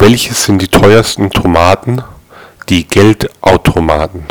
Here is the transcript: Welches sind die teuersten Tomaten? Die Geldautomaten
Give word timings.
Welches 0.00 0.46
sind 0.46 0.62
die 0.62 0.68
teuersten 0.68 1.28
Tomaten? 1.28 2.02
Die 2.70 2.84
Geldautomaten 2.84 4.24